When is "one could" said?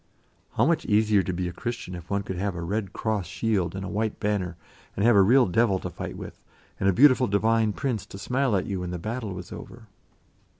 2.09-2.35